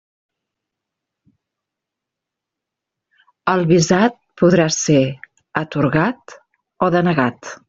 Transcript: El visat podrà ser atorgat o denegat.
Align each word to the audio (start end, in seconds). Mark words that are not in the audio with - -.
El 3.53 3.61
visat 3.73 4.17
podrà 4.43 4.67
ser 4.79 4.99
atorgat 5.63 6.39
o 6.87 6.91
denegat. 6.99 7.55